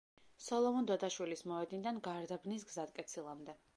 [0.43, 3.57] სოლომონ დოდაშვილის მოედნიდან გარდაბნის გზატკეცილამდე.